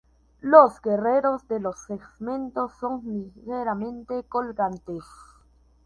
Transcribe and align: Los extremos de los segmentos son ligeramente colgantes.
Los 0.39 0.77
extremos 0.79 1.47
de 1.47 1.59
los 1.59 1.79
segmentos 1.85 2.71
son 2.79 3.03
ligeramente 3.05 4.23
colgantes. 4.23 5.03